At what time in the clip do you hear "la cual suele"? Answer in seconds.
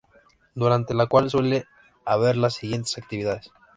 0.95-1.65